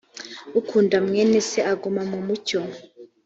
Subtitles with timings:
[0.59, 2.59] ukunda mwene se aguma mu mucyo